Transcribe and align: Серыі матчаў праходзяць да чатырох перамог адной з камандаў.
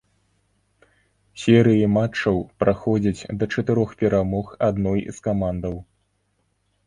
Серыі 1.41 1.89
матчаў 1.97 2.37
праходзяць 2.63 3.27
да 3.43 3.49
чатырох 3.57 3.89
перамог 4.01 4.47
адной 4.69 4.99
з 5.19 5.27
камандаў. 5.27 5.75